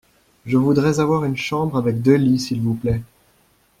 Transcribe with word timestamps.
Je 0.47 0.57
voudrais 0.57 0.99
avoir 0.99 1.25
une 1.25 1.37
chambre 1.37 1.77
avec 1.77 2.01
deux 2.01 2.15
lits 2.15 2.39
s’il 2.39 2.59
vous 2.61 2.73
plait. 2.73 3.03